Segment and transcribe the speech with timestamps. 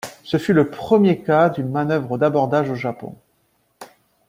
[0.23, 3.15] Ce fut le premier cas d'une manœuvre d'abordage au Japon.